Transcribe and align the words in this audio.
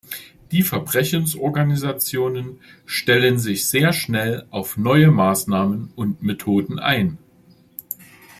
Die 0.51 0.63
Verbrechensorganisationen 0.63 2.59
stellen 2.87 3.37
sich 3.37 3.67
sehr 3.67 3.93
schnell 3.93 4.47
auf 4.49 4.75
neue 4.75 5.11
Maßnahmen 5.11 5.93
und 5.95 6.23
Methoden 6.23 6.79
ein. 6.79 7.19